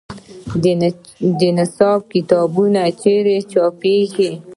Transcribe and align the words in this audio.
د 1.39 1.41
نصاب 1.57 1.99
کتابونه 2.13 2.81
چیرته 3.01 3.37
چاپیږي؟ 3.51 4.29